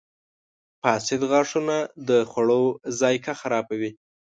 •فاسد 0.81 1.21
غاښونه 1.31 1.77
د 2.07 2.09
خوړو 2.29 2.63
ذایقه 2.99 3.33
خرابوي. 3.41 3.91